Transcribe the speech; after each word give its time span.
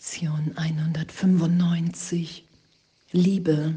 Lektion 0.00 0.56
195. 0.56 2.42
Liebe 3.12 3.74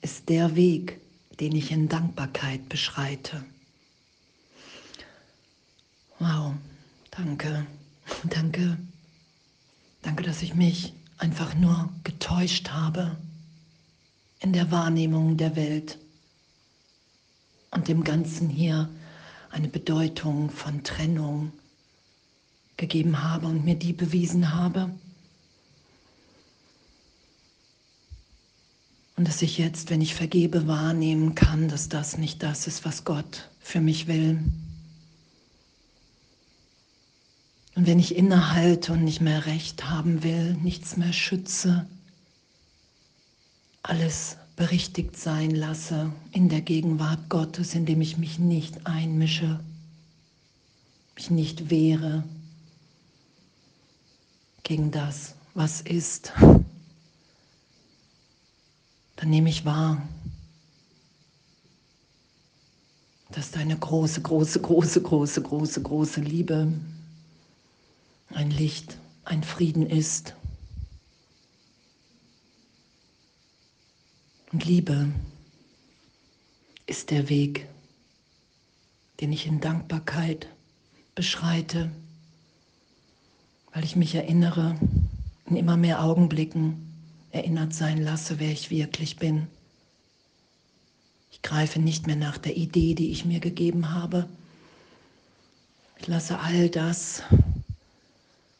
ist 0.00 0.30
der 0.30 0.56
Weg, 0.56 0.98
den 1.40 1.54
ich 1.54 1.70
in 1.70 1.90
Dankbarkeit 1.90 2.70
beschreite. 2.70 3.44
Wow, 6.18 6.54
danke, 7.10 7.66
danke, 8.30 8.78
danke, 10.00 10.22
dass 10.22 10.40
ich 10.40 10.54
mich 10.54 10.94
einfach 11.18 11.54
nur 11.54 11.90
getäuscht 12.02 12.70
habe 12.70 13.18
in 14.40 14.54
der 14.54 14.70
Wahrnehmung 14.70 15.36
der 15.36 15.54
Welt 15.54 15.98
und 17.72 17.88
dem 17.88 18.04
Ganzen 18.04 18.48
hier 18.48 18.88
eine 19.50 19.68
Bedeutung 19.68 20.48
von 20.48 20.82
Trennung 20.82 21.52
gegeben 22.78 23.22
habe 23.22 23.48
und 23.48 23.66
mir 23.66 23.76
die 23.76 23.92
bewiesen 23.92 24.54
habe. 24.54 24.90
Und 29.18 29.26
dass 29.26 29.42
ich 29.42 29.58
jetzt, 29.58 29.90
wenn 29.90 30.00
ich 30.00 30.14
vergebe, 30.14 30.68
wahrnehmen 30.68 31.34
kann, 31.34 31.66
dass 31.66 31.88
das 31.88 32.18
nicht 32.18 32.40
das 32.44 32.68
ist, 32.68 32.84
was 32.84 33.02
Gott 33.02 33.50
für 33.58 33.80
mich 33.80 34.06
will. 34.06 34.38
Und 37.74 37.88
wenn 37.88 37.98
ich 37.98 38.14
innehalte 38.14 38.92
und 38.92 39.02
nicht 39.02 39.20
mehr 39.20 39.44
recht 39.46 39.90
haben 39.90 40.22
will, 40.22 40.54
nichts 40.62 40.96
mehr 40.96 41.12
schütze, 41.12 41.84
alles 43.82 44.36
berichtigt 44.54 45.16
sein 45.16 45.50
lasse 45.50 46.12
in 46.30 46.48
der 46.48 46.60
Gegenwart 46.60 47.28
Gottes, 47.28 47.74
indem 47.74 48.00
ich 48.00 48.18
mich 48.18 48.38
nicht 48.38 48.86
einmische, 48.86 49.58
mich 51.16 51.28
nicht 51.28 51.70
wehre 51.70 52.22
gegen 54.62 54.92
das, 54.92 55.34
was 55.54 55.80
ist, 55.80 56.32
dann 59.18 59.30
nehme 59.30 59.50
ich 59.50 59.64
wahr, 59.64 60.00
dass 63.32 63.50
deine 63.50 63.76
große, 63.76 64.22
große, 64.22 64.60
große, 64.60 65.02
große, 65.02 65.42
große, 65.42 65.82
große 65.82 66.20
Liebe 66.20 66.72
ein 68.30 68.50
Licht, 68.52 68.96
ein 69.24 69.42
Frieden 69.42 69.84
ist. 69.84 70.36
Und 74.52 74.64
Liebe 74.64 75.08
ist 76.86 77.10
der 77.10 77.28
Weg, 77.28 77.68
den 79.20 79.32
ich 79.32 79.46
in 79.46 79.60
Dankbarkeit 79.60 80.46
beschreite, 81.16 81.90
weil 83.72 83.82
ich 83.82 83.96
mich 83.96 84.14
erinnere, 84.14 84.78
in 85.44 85.56
immer 85.56 85.76
mehr 85.76 86.04
Augenblicken 86.04 86.87
erinnert 87.30 87.74
sein 87.74 88.02
lasse, 88.02 88.38
wer 88.38 88.50
ich 88.50 88.70
wirklich 88.70 89.16
bin. 89.16 89.46
Ich 91.30 91.42
greife 91.42 91.78
nicht 91.78 92.06
mehr 92.06 92.16
nach 92.16 92.38
der 92.38 92.56
Idee, 92.56 92.94
die 92.94 93.10
ich 93.10 93.24
mir 93.24 93.40
gegeben 93.40 93.94
habe. 93.94 94.28
Ich 95.98 96.06
lasse 96.06 96.38
all 96.38 96.68
das, 96.68 97.22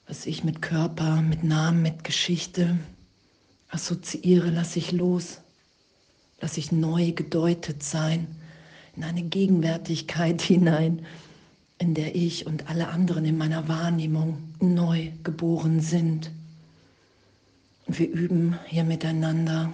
was 0.06 0.26
ich 0.26 0.44
mit 0.44 0.62
Körper, 0.62 1.22
mit 1.22 1.44
Namen, 1.44 1.82
mit 1.82 2.04
Geschichte 2.04 2.78
assoziiere, 3.68 4.50
lasse 4.50 4.78
ich 4.78 4.92
los. 4.92 5.38
Lasse 6.40 6.60
ich 6.60 6.72
neu 6.72 7.12
gedeutet 7.12 7.82
sein 7.82 8.26
in 8.96 9.04
eine 9.04 9.22
Gegenwärtigkeit 9.22 10.40
hinein, 10.42 11.04
in 11.78 11.94
der 11.94 12.14
ich 12.14 12.46
und 12.46 12.68
alle 12.68 12.88
anderen 12.88 13.24
in 13.24 13.38
meiner 13.38 13.68
Wahrnehmung 13.68 14.38
neu 14.60 15.10
geboren 15.22 15.80
sind. 15.80 16.30
Wir 17.90 18.10
üben 18.10 18.58
hier 18.66 18.84
miteinander. 18.84 19.72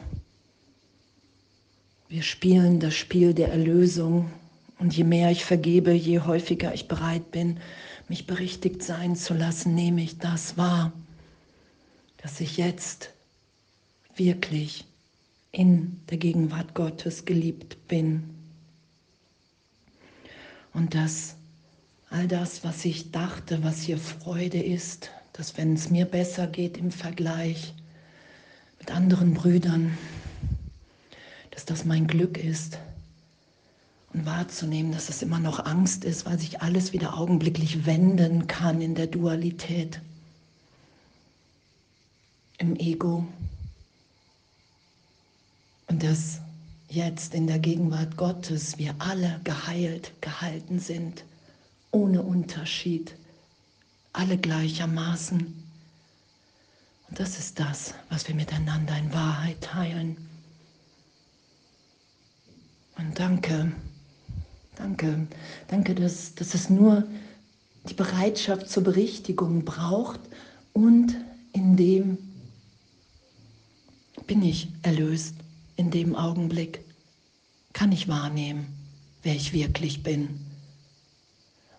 Wir 2.09 2.23
spielen 2.23 2.79
das 2.79 2.95
Spiel 2.95 3.35
der 3.35 3.49
Erlösung. 3.49 4.31
Und 4.79 4.97
je 4.97 5.03
mehr 5.03 5.33
ich 5.33 5.45
vergebe, 5.45 5.93
je 5.93 6.21
häufiger 6.21 6.73
ich 6.73 6.87
bereit 6.87 7.33
bin, 7.33 7.59
mich 8.09 8.29
berichtigt 8.29 8.85
sein 8.85 9.17
zu 9.17 9.35
lassen, 9.35 9.75
nehme 9.75 10.01
ich 10.01 10.19
das 10.19 10.57
wahr, 10.57 10.93
dass 12.19 12.41
ich 12.41 12.57
jetzt 12.57 13.11
wirklich 14.15 14.85
in 15.51 16.01
der 16.09 16.19
Gegenwart 16.19 16.73
Gottes 16.75 17.25
geliebt 17.25 17.89
bin. 17.89 18.31
Und 20.73 20.95
dass 20.95 21.35
all 22.11 22.29
das, 22.29 22.63
was 22.63 22.85
ich 22.85 23.11
dachte, 23.11 23.65
was 23.65 23.83
hier 23.83 23.99
Freude 23.99 24.63
ist, 24.63 25.11
dass 25.33 25.57
wenn 25.57 25.75
es 25.75 25.91
mir 25.91 26.05
besser 26.05 26.47
geht 26.47 26.77
im 26.77 26.93
Vergleich 26.93 27.75
mit 28.85 28.95
anderen 28.95 29.33
Brüdern, 29.33 29.97
dass 31.53 31.65
das 31.65 31.87
mein 31.87 32.07
Glück 32.07 32.37
ist, 32.37 32.77
und 34.13 34.27
wahrzunehmen, 34.27 34.93
dass 34.93 35.09
es 35.09 35.23
immer 35.23 35.41
noch 35.41 35.65
Angst 35.65 36.05
ist, 36.05 36.27
weil 36.27 36.39
sich 36.39 36.61
alles 36.61 36.93
wieder 36.93 37.17
augenblicklich 37.17 37.87
wenden 37.87 38.47
kann 38.47 38.83
in 38.83 38.95
der 38.95 39.07
Dualität, 39.07 40.03
im 42.59 42.77
Ego. 42.77 43.27
Und 45.87 46.03
dass 46.03 46.41
jetzt 46.91 47.33
in 47.33 47.47
der 47.47 47.61
Gegenwart 47.61 48.19
Gottes 48.19 48.77
wir 48.77 48.95
alle 48.99 49.41
geheilt, 49.45 50.13
gehalten 50.21 50.79
sind, 50.79 51.25
ohne 51.91 52.21
Unterschied, 52.21 53.15
alle 54.13 54.37
gleichermaßen. 54.37 55.64
Das 57.15 57.39
ist 57.39 57.61
das, 57.61 57.95
was 58.09 58.27
wir 58.27 58.35
miteinander 58.35 58.99
in 58.99 59.13
Wahrheit 59.13 59.61
teilen. 59.61 60.17
Und 62.99 63.19
danke. 63.19 63.73
Danke, 64.77 65.29
danke, 65.69 65.95
dass, 65.95 66.35
dass 66.35 66.55
es 66.55 66.69
nur 66.69 67.05
die 67.89 67.95
Bereitschaft 67.95 68.69
zur 68.69 68.83
Berichtigung 68.83 69.65
braucht 69.65 70.19
und 70.73 71.15
in 71.53 71.77
dem 71.77 72.19
bin 74.27 74.43
ich 74.43 74.69
erlöst, 74.83 75.37
in 75.77 75.93
dem 75.93 76.17
Augenblick 76.17 76.81
kann 77.73 77.93
ich 77.93 78.09
wahrnehmen, 78.09 78.67
wer 79.23 79.37
ich 79.37 79.53
wirklich 79.53 80.03
bin. 80.03 80.41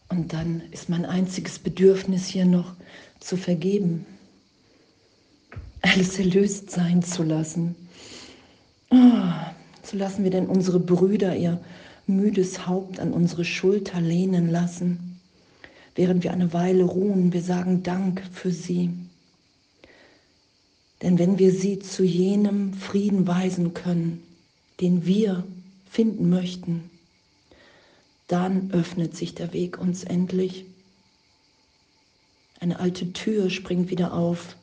Und 0.07 0.31
dann 0.31 0.61
ist 0.71 0.87
mein 0.87 1.05
einziges 1.05 1.59
Bedürfnis 1.59 2.27
hier 2.27 2.45
noch 2.45 2.73
zu 3.19 3.35
vergeben, 3.35 4.05
alles 5.85 6.17
erlöst 6.17 6.71
sein 6.71 7.03
zu 7.03 7.23
lassen. 7.23 7.75
Oh, 8.89 8.97
so 9.83 9.97
lassen 9.97 10.23
wir 10.23 10.31
denn 10.31 10.47
unsere 10.47 10.79
Brüder 10.79 11.35
ihr 11.35 11.59
müdes 12.07 12.67
Haupt 12.67 12.99
an 12.99 13.13
unsere 13.13 13.45
Schulter 13.45 14.01
lehnen 14.01 14.49
lassen, 14.49 15.19
während 15.95 16.23
wir 16.23 16.33
eine 16.33 16.53
Weile 16.53 16.83
ruhen. 16.83 17.33
Wir 17.33 17.41
sagen 17.41 17.83
Dank 17.83 18.23
für 18.31 18.51
sie. 18.51 18.91
Denn 21.01 21.19
wenn 21.19 21.37
wir 21.37 21.51
sie 21.51 21.79
zu 21.79 22.03
jenem 22.03 22.73
Frieden 22.73 23.27
weisen 23.27 23.73
können, 23.73 24.23
den 24.81 25.05
wir 25.05 25.43
finden 25.89 26.29
möchten, 26.29 26.89
dann 28.27 28.71
öffnet 28.71 29.15
sich 29.15 29.35
der 29.35 29.53
Weg 29.53 29.77
uns 29.77 30.03
endlich. 30.03 30.65
Eine 32.59 32.79
alte 32.79 33.13
Tür 33.13 33.51
springt 33.51 33.91
wieder 33.91 34.13
auf. 34.13 34.55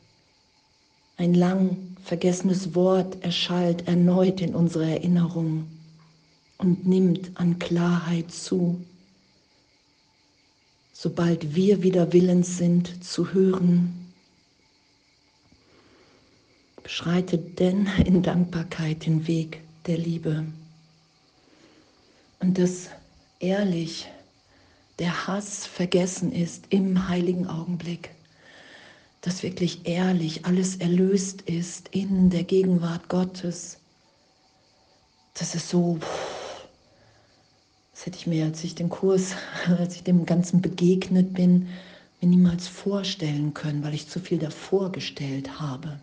Ein 1.17 1.33
lang 1.33 1.77
vergessenes 2.03 2.75
Wort 2.75 3.23
erschallt 3.23 3.87
erneut 3.87 4.41
in 4.41 4.55
unserer 4.55 4.87
Erinnerung 4.87 5.67
und 6.57 6.85
nimmt 6.85 7.31
an 7.35 7.59
Klarheit 7.59 8.31
zu. 8.31 8.83
Sobald 10.91 11.55
wir 11.55 11.83
wieder 11.83 12.13
willens 12.13 12.57
sind 12.57 13.03
zu 13.03 13.33
hören, 13.33 14.13
beschreitet 16.81 17.59
denn 17.59 17.87
in 18.05 18.21
Dankbarkeit 18.23 19.05
den 19.05 19.27
Weg 19.27 19.61
der 19.87 19.97
Liebe. 19.97 20.45
Und 22.39 22.57
dass 22.57 22.89
ehrlich 23.39 24.07
der 24.99 25.27
Hass 25.27 25.65
vergessen 25.65 26.31
ist 26.31 26.65
im 26.69 27.07
heiligen 27.07 27.47
Augenblick, 27.47 28.12
dass 29.23 29.43
wirklich 29.43 29.87
ehrlich 29.87 30.45
alles 30.45 30.77
erlöst 30.77 31.41
ist 31.41 31.89
in 31.89 32.29
der 32.29 32.43
Gegenwart 32.43 33.09
Gottes. 33.09 33.79
Das 35.33 35.55
ist 35.55 35.67
so 35.67 35.99
das 38.03 38.07
hätte 38.07 38.17
ich 38.17 38.27
mir, 38.27 38.43
als 38.43 38.61
ich 38.65 38.75
den 38.75 38.89
Kurs, 38.89 39.35
als 39.79 39.95
ich 39.95 40.03
dem 40.03 40.25
Ganzen 40.25 40.61
begegnet 40.61 41.33
bin, 41.33 41.69
mir 42.19 42.27
niemals 42.27 42.67
vorstellen 42.67 43.53
können, 43.53 43.81
weil 43.81 43.93
ich 43.93 44.09
zu 44.09 44.19
viel 44.19 44.39
davor 44.39 44.91
gestellt 44.91 45.61
habe. 45.61 45.99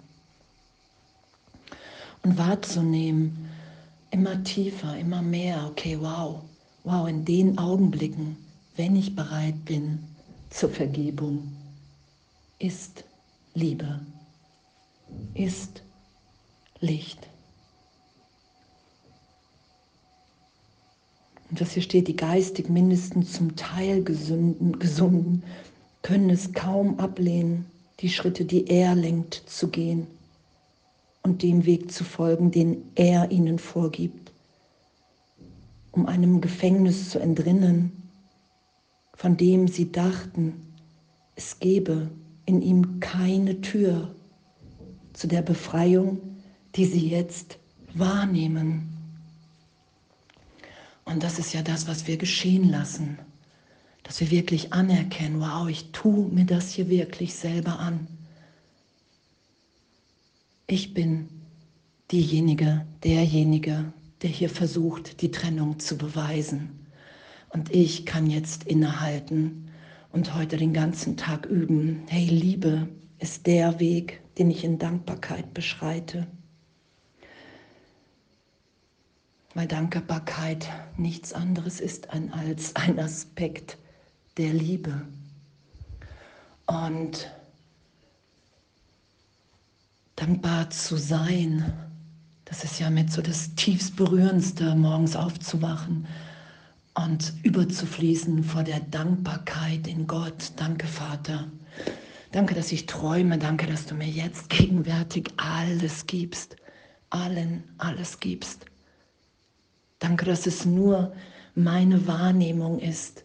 Und 2.22 2.38
wahrzunehmen, 2.38 3.50
immer 4.10 4.42
tiefer, 4.44 4.96
immer 4.96 5.20
mehr, 5.20 5.66
okay, 5.70 5.98
wow, 6.00 6.40
wow, 6.84 7.06
in 7.06 7.26
den 7.26 7.58
Augenblicken, 7.58 8.36
wenn 8.76 8.96
ich 8.96 9.14
bereit 9.14 9.66
bin 9.66 9.98
zur 10.48 10.70
Vergebung, 10.70 11.52
ist 12.58 13.04
Liebe. 13.54 14.00
ist 15.34 15.82
Licht. 16.80 17.28
Und 21.50 21.60
was 21.60 21.72
hier 21.72 21.82
steht, 21.82 22.06
die 22.06 22.14
geistig 22.14 22.68
mindestens 22.68 23.32
zum 23.32 23.56
Teil 23.56 24.04
gesunden, 24.04 24.78
gesunden 24.78 25.42
können 26.02 26.30
es 26.30 26.52
kaum 26.52 27.00
ablehnen, 27.00 27.66
die 27.98 28.08
Schritte, 28.08 28.44
die 28.44 28.68
er 28.68 28.94
lenkt, 28.94 29.42
zu 29.46 29.68
gehen 29.68 30.06
und 31.22 31.42
dem 31.42 31.66
Weg 31.66 31.90
zu 31.90 32.04
folgen, 32.04 32.52
den 32.52 32.84
er 32.94 33.32
ihnen 33.32 33.58
vorgibt, 33.58 34.32
um 35.90 36.06
einem 36.06 36.40
Gefängnis 36.40 37.10
zu 37.10 37.18
entrinnen, 37.18 38.08
von 39.14 39.36
dem 39.36 39.66
sie 39.66 39.90
dachten, 39.90 40.54
es 41.34 41.58
gebe 41.58 42.10
in 42.50 42.62
ihm 42.62 42.98
keine 42.98 43.60
Tür 43.60 44.12
zu 45.12 45.28
der 45.28 45.40
Befreiung, 45.40 46.18
die 46.74 46.84
sie 46.84 47.08
jetzt 47.08 47.58
wahrnehmen. 47.94 48.88
Und 51.04 51.22
das 51.22 51.38
ist 51.38 51.52
ja 51.52 51.62
das, 51.62 51.86
was 51.86 52.08
wir 52.08 52.16
geschehen 52.16 52.68
lassen, 52.68 53.18
dass 54.02 54.20
wir 54.20 54.32
wirklich 54.32 54.72
anerkennen, 54.72 55.40
wow, 55.40 55.68
ich 55.68 55.92
tue 55.92 56.28
mir 56.28 56.44
das 56.44 56.72
hier 56.72 56.88
wirklich 56.88 57.34
selber 57.34 57.78
an. 57.78 58.08
Ich 60.66 60.92
bin 60.92 61.28
diejenige, 62.10 62.84
derjenige, 63.04 63.92
der 64.22 64.30
hier 64.30 64.50
versucht, 64.50 65.22
die 65.22 65.30
Trennung 65.30 65.78
zu 65.78 65.96
beweisen. 65.96 66.84
Und 67.50 67.72
ich 67.72 68.06
kann 68.06 68.28
jetzt 68.28 68.64
innehalten 68.64 69.69
und 70.12 70.34
heute 70.34 70.56
den 70.56 70.72
ganzen 70.72 71.16
Tag 71.16 71.46
üben. 71.46 72.02
Hey, 72.08 72.26
Liebe 72.26 72.88
ist 73.18 73.46
der 73.46 73.78
Weg, 73.80 74.20
den 74.38 74.50
ich 74.50 74.64
in 74.64 74.78
Dankbarkeit 74.78 75.54
beschreite. 75.54 76.26
Weil 79.54 79.66
Dankbarkeit 79.66 80.68
nichts 80.96 81.32
anderes 81.32 81.80
ist 81.80 82.10
als 82.10 82.76
ein 82.76 82.98
Aspekt 82.98 83.78
der 84.36 84.52
Liebe. 84.52 85.02
Und 86.66 87.30
dankbar 90.16 90.70
zu 90.70 90.96
sein, 90.96 91.72
das 92.44 92.64
ist 92.64 92.78
ja 92.78 92.90
mit 92.90 93.12
so 93.12 93.22
das 93.22 93.54
tiefst 93.54 93.96
berührendste, 93.96 94.74
morgens 94.76 95.16
aufzuwachen 95.16 96.06
und 97.04 97.32
überzufließen 97.42 98.44
vor 98.44 98.62
der 98.62 98.80
Dankbarkeit 98.80 99.86
in 99.86 100.06
Gott. 100.06 100.52
Danke, 100.56 100.86
Vater. 100.86 101.50
Danke, 102.32 102.54
dass 102.54 102.72
ich 102.72 102.86
träume. 102.86 103.38
Danke, 103.38 103.66
dass 103.66 103.86
du 103.86 103.94
mir 103.94 104.08
jetzt 104.08 104.48
gegenwärtig 104.50 105.28
alles 105.36 106.06
gibst. 106.06 106.56
Allen 107.08 107.64
alles 107.78 108.20
gibst. 108.20 108.66
Danke, 109.98 110.24
dass 110.24 110.46
es 110.46 110.64
nur 110.64 111.12
meine 111.54 112.06
Wahrnehmung 112.06 112.78
ist, 112.78 113.24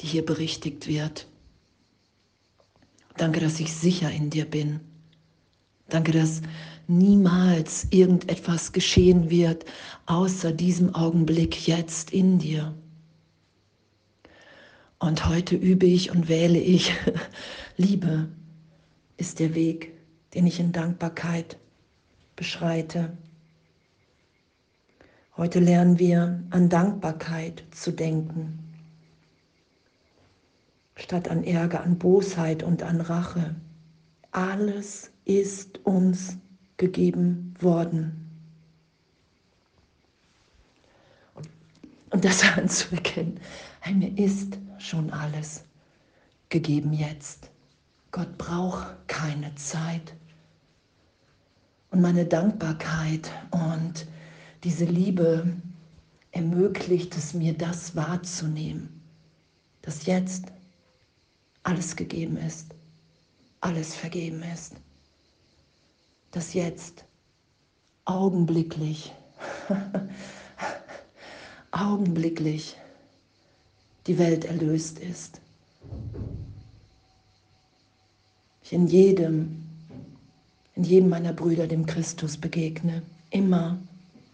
die 0.00 0.06
hier 0.06 0.24
berichtigt 0.24 0.86
wird. 0.86 1.26
Danke, 3.16 3.40
dass 3.40 3.60
ich 3.60 3.72
sicher 3.72 4.10
in 4.10 4.30
dir 4.30 4.44
bin. 4.44 4.80
Danke, 5.88 6.12
dass 6.12 6.40
niemals 6.86 7.86
irgendetwas 7.90 8.72
geschehen 8.72 9.30
wird, 9.30 9.64
außer 10.06 10.52
diesem 10.52 10.94
Augenblick 10.94 11.66
jetzt 11.66 12.12
in 12.12 12.38
dir. 12.38 12.74
Und 14.98 15.28
heute 15.28 15.56
übe 15.56 15.86
ich 15.86 16.10
und 16.10 16.28
wähle 16.28 16.58
ich, 16.58 16.94
Liebe 17.76 18.28
ist 19.16 19.38
der 19.38 19.54
Weg, 19.54 19.92
den 20.34 20.46
ich 20.46 20.60
in 20.60 20.72
Dankbarkeit 20.72 21.58
beschreite. 22.36 23.16
Heute 25.36 25.60
lernen 25.60 25.98
wir 25.98 26.42
an 26.50 26.68
Dankbarkeit 26.68 27.64
zu 27.70 27.92
denken, 27.92 28.58
statt 30.96 31.28
an 31.28 31.44
Ärger, 31.44 31.82
an 31.82 31.98
Bosheit 31.98 32.62
und 32.62 32.82
an 32.82 33.00
Rache. 33.00 33.56
Alles 34.30 35.10
ist 35.24 35.78
uns 35.84 36.36
gegeben 36.76 37.54
worden. 37.60 38.20
Und, 42.10 42.24
das 42.24 42.42
anzuerkennen, 42.56 43.40
mir 43.94 44.18
ist 44.18 44.58
schon 44.78 45.10
alles 45.10 45.64
gegeben 46.48 46.92
jetzt. 46.92 47.50
Gott 48.10 48.38
braucht 48.38 49.08
keine 49.08 49.54
Zeit. 49.56 50.14
Und 51.90 52.00
meine 52.00 52.24
Dankbarkeit 52.24 53.30
und 53.50 54.06
diese 54.62 54.84
Liebe 54.84 55.56
ermöglicht 56.32 57.16
es 57.16 57.34
mir, 57.34 57.54
das 57.54 57.94
wahrzunehmen, 57.94 59.00
dass 59.82 60.06
jetzt 60.06 60.46
alles 61.62 61.96
gegeben 61.96 62.36
ist, 62.36 62.74
alles 63.60 63.94
vergeben 63.94 64.42
ist, 64.42 64.74
dass 66.34 66.52
jetzt 66.52 67.04
augenblicklich, 68.04 69.12
augenblicklich 71.70 72.76
die 74.08 74.18
Welt 74.18 74.44
erlöst 74.44 74.98
ist. 74.98 75.40
Ich 78.64 78.72
in 78.72 78.88
jedem, 78.88 79.64
in 80.74 80.82
jedem 80.82 81.08
meiner 81.08 81.32
Brüder 81.32 81.68
dem 81.68 81.86
Christus 81.86 82.36
begegne, 82.36 83.02
immer 83.30 83.78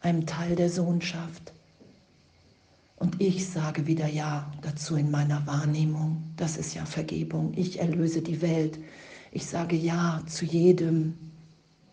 einem 0.00 0.24
Teil 0.24 0.56
der 0.56 0.70
Sohnschaft. 0.70 1.52
Und 2.96 3.20
ich 3.20 3.50
sage 3.50 3.86
wieder 3.86 4.06
Ja 4.06 4.50
dazu 4.62 4.96
in 4.96 5.10
meiner 5.10 5.46
Wahrnehmung. 5.46 6.22
Das 6.36 6.56
ist 6.56 6.74
ja 6.74 6.86
Vergebung. 6.86 7.52
Ich 7.56 7.78
erlöse 7.78 8.22
die 8.22 8.40
Welt. 8.40 8.78
Ich 9.32 9.46
sage 9.46 9.76
Ja 9.76 10.22
zu 10.26 10.46
jedem 10.46 11.29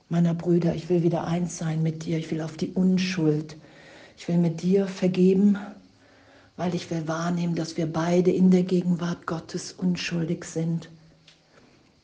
meiner 0.09 0.33
Brüder. 0.33 0.75
Ich 0.75 0.89
will 0.89 1.03
wieder 1.03 1.25
eins 1.25 1.57
sein 1.57 1.83
mit 1.83 2.05
dir. 2.05 2.17
Ich 2.17 2.31
will 2.31 2.41
auf 2.41 2.57
die 2.57 2.71
Unschuld. 2.71 3.57
Ich 4.17 4.27
will 4.27 4.37
mit 4.37 4.61
dir 4.61 4.87
vergeben, 4.87 5.57
weil 6.55 6.73
ich 6.73 6.89
will 6.89 7.07
wahrnehmen, 7.07 7.55
dass 7.55 7.77
wir 7.77 7.91
beide 7.91 8.31
in 8.31 8.51
der 8.51 8.63
Gegenwart 8.63 9.27
Gottes 9.27 9.73
unschuldig 9.73 10.45
sind. 10.45 10.89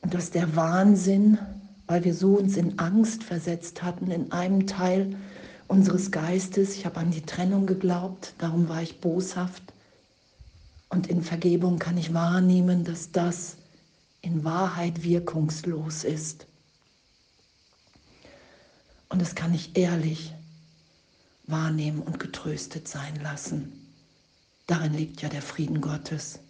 Und 0.02 0.14
dass 0.14 0.30
der 0.30 0.54
Wahnsinn, 0.54 1.38
weil 1.86 2.04
wir 2.04 2.14
so 2.14 2.38
uns 2.38 2.56
in 2.56 2.78
Angst 2.78 3.24
versetzt 3.24 3.82
hatten, 3.82 4.10
in 4.10 4.32
einem 4.32 4.66
Teil 4.66 5.16
unseres 5.66 6.10
Geistes. 6.10 6.76
Ich 6.76 6.86
habe 6.86 6.98
an 7.00 7.10
die 7.10 7.22
Trennung 7.22 7.66
geglaubt, 7.66 8.34
darum 8.38 8.68
war 8.68 8.82
ich 8.82 9.00
boshaft. 9.00 9.62
Und 10.88 11.08
in 11.08 11.22
Vergebung 11.22 11.78
kann 11.78 11.98
ich 11.98 12.14
wahrnehmen, 12.14 12.84
dass 12.84 13.10
das 13.10 13.56
in 14.20 14.44
Wahrheit 14.44 15.02
wirkungslos 15.02 16.04
ist. 16.04 16.46
Und 19.14 19.20
das 19.20 19.36
kann 19.36 19.54
ich 19.54 19.76
ehrlich 19.76 20.32
wahrnehmen 21.46 22.02
und 22.02 22.18
getröstet 22.18 22.88
sein 22.88 23.14
lassen. 23.22 23.72
Darin 24.66 24.92
liegt 24.92 25.22
ja 25.22 25.28
der 25.28 25.40
Frieden 25.40 25.80
Gottes 25.80 26.40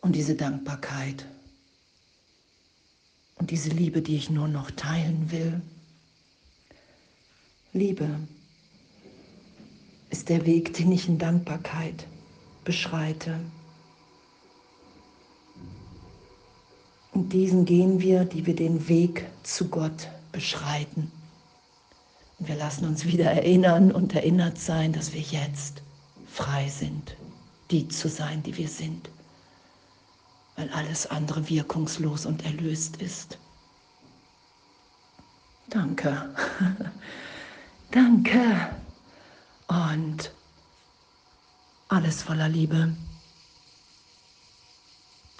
und 0.00 0.16
diese 0.16 0.34
Dankbarkeit 0.34 1.26
und 3.34 3.50
diese 3.50 3.68
Liebe, 3.68 4.00
die 4.00 4.16
ich 4.16 4.30
nur 4.30 4.48
noch 4.48 4.70
teilen 4.70 5.30
will. 5.30 5.60
Liebe 7.74 8.08
ist 10.08 10.30
der 10.30 10.46
Weg, 10.46 10.72
den 10.72 10.92
ich 10.92 11.06
in 11.06 11.18
Dankbarkeit 11.18 12.06
beschreite. 12.64 13.38
Und 17.12 17.34
diesen 17.34 17.66
gehen 17.66 18.00
wir, 18.00 18.24
die 18.24 18.46
wir 18.46 18.56
den 18.56 18.88
Weg 18.88 19.26
zu 19.42 19.68
Gott 19.68 20.08
beschreiten. 20.34 21.10
Und 22.38 22.48
wir 22.48 22.56
lassen 22.56 22.84
uns 22.86 23.06
wieder 23.06 23.30
erinnern 23.30 23.90
und 23.92 24.14
erinnert 24.14 24.58
sein, 24.58 24.92
dass 24.92 25.14
wir 25.14 25.20
jetzt 25.20 25.82
frei 26.26 26.68
sind, 26.68 27.16
die 27.70 27.88
zu 27.88 28.08
sein, 28.08 28.42
die 28.42 28.56
wir 28.56 28.68
sind, 28.68 29.08
weil 30.56 30.68
alles 30.70 31.06
andere 31.06 31.48
wirkungslos 31.48 32.26
und 32.26 32.44
erlöst 32.44 33.00
ist. 33.00 33.38
Danke. 35.70 36.34
Danke. 37.90 38.68
Und 39.68 40.32
alles 41.88 42.22
voller 42.22 42.48
Liebe. 42.48 42.94